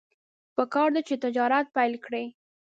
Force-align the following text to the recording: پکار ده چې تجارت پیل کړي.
پکار 0.55 0.89
ده 0.95 1.01
چې 1.07 1.15
تجارت 1.25 1.65
پیل 1.75 1.93
کړي. 2.05 2.25